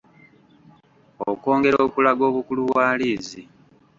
[1.31, 3.41] Okwongera okulaga obukulu bwa liizi.